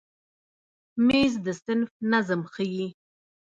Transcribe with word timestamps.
مېز 1.05 1.33
د 1.45 1.47
صنف 1.63 1.91
نظم 2.11 2.41
ښیي. 2.53 2.87